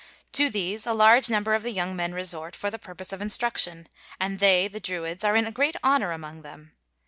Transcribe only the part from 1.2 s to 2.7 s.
number of the young men resort